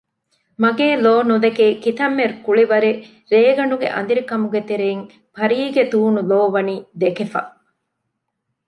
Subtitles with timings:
[0.61, 3.01] މަގޭ ލޯ ނުދެކޭ ކިތަންމެ ކުޅިވަރެއް
[3.33, 5.03] ރޭގަނޑުގެ އަނދިރިކަމުގެ ތެރެއިން
[5.37, 7.41] ޕަރީގެ ތޫނު ލޯ ވަނީ ދެކެފަ